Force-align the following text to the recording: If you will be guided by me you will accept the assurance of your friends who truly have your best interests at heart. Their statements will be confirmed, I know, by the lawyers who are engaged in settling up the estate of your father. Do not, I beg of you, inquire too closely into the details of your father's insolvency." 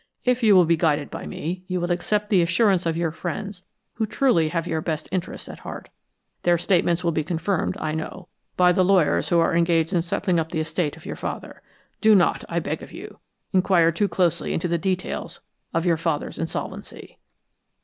If 0.25 0.41
you 0.41 0.55
will 0.55 0.65
be 0.65 0.77
guided 0.77 1.11
by 1.11 1.27
me 1.27 1.63
you 1.67 1.79
will 1.79 1.91
accept 1.91 2.31
the 2.31 2.41
assurance 2.41 2.87
of 2.87 2.97
your 2.97 3.11
friends 3.11 3.61
who 3.93 4.07
truly 4.07 4.49
have 4.49 4.65
your 4.65 4.81
best 4.81 5.07
interests 5.11 5.47
at 5.47 5.59
heart. 5.59 5.89
Their 6.41 6.57
statements 6.57 7.03
will 7.03 7.11
be 7.11 7.23
confirmed, 7.23 7.77
I 7.79 7.93
know, 7.93 8.27
by 8.57 8.71
the 8.71 8.83
lawyers 8.83 9.29
who 9.29 9.37
are 9.39 9.55
engaged 9.55 9.93
in 9.93 10.01
settling 10.01 10.39
up 10.39 10.51
the 10.51 10.59
estate 10.59 10.97
of 10.97 11.05
your 11.05 11.15
father. 11.15 11.61
Do 12.01 12.15
not, 12.15 12.43
I 12.49 12.57
beg 12.57 12.81
of 12.81 12.91
you, 12.91 13.19
inquire 13.53 13.91
too 13.91 14.07
closely 14.07 14.55
into 14.55 14.67
the 14.67 14.79
details 14.79 15.39
of 15.71 15.85
your 15.85 15.97
father's 15.97 16.39
insolvency." 16.39 17.19